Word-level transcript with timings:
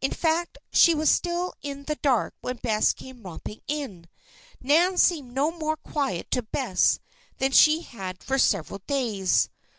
In 0.00 0.12
fact, 0.12 0.56
she 0.72 0.94
was 0.94 1.10
still 1.10 1.52
in 1.60 1.82
the 1.84 1.96
dark 1.96 2.34
when 2.40 2.56
Bess 2.56 2.94
came 2.94 3.22
romping 3.22 3.60
in. 3.68 4.08
Nan 4.62 4.96
seemed 4.96 5.34
no 5.34 5.50
more 5.52 5.76
quiet 5.76 6.30
to 6.30 6.40
Bess 6.40 7.00
than 7.36 7.52
she 7.52 7.82
had 7.82 8.22
for 8.24 8.38
several 8.38 8.80
days. 8.86 9.50